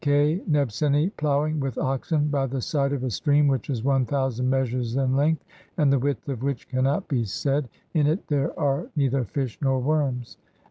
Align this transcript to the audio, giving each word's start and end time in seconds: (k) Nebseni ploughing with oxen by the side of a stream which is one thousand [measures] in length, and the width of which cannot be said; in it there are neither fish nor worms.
(k) 0.03 0.41
Nebseni 0.49 1.15
ploughing 1.15 1.59
with 1.59 1.77
oxen 1.77 2.27
by 2.29 2.47
the 2.47 2.59
side 2.59 2.91
of 2.91 3.03
a 3.03 3.09
stream 3.11 3.47
which 3.47 3.69
is 3.69 3.83
one 3.83 4.03
thousand 4.03 4.49
[measures] 4.49 4.95
in 4.95 5.15
length, 5.15 5.45
and 5.77 5.93
the 5.93 5.99
width 5.99 6.27
of 6.27 6.41
which 6.41 6.67
cannot 6.67 7.07
be 7.07 7.23
said; 7.23 7.69
in 7.93 8.07
it 8.07 8.25
there 8.25 8.59
are 8.59 8.87
neither 8.95 9.23
fish 9.23 9.59
nor 9.61 9.77
worms. 9.77 10.37